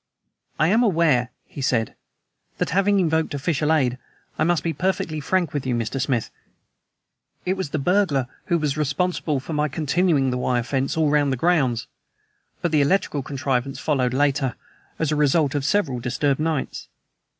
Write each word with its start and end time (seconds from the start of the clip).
"I 0.57 0.69
am 0.69 0.81
aware," 0.81 1.29
he 1.45 1.61
said, 1.61 1.93
"that 2.57 2.71
having 2.71 2.99
invoked 2.99 3.35
official 3.35 3.71
aid, 3.71 3.99
I 4.39 4.43
must 4.43 4.63
be 4.63 4.73
perfectly 4.73 5.19
frank 5.19 5.53
with 5.53 5.63
you, 5.63 5.75
Mr. 5.75 6.01
Smith. 6.01 6.31
It 7.45 7.53
was 7.55 7.69
the 7.69 7.77
burglar 7.77 8.25
who 8.45 8.57
was 8.57 8.75
responsible 8.77 9.39
for 9.39 9.53
my 9.53 9.67
continuing 9.67 10.31
the 10.31 10.39
wire 10.39 10.63
fence 10.63 10.97
all 10.97 11.11
round 11.11 11.31
the 11.31 11.37
grounds, 11.37 11.85
but 12.63 12.71
the 12.71 12.81
electrical 12.81 13.21
contrivance 13.21 13.77
followed, 13.77 14.15
later, 14.15 14.55
as 14.97 15.11
a 15.11 15.15
result 15.15 15.53
of 15.53 15.63
several 15.63 15.99
disturbed 15.99 16.39
nights. 16.39 16.87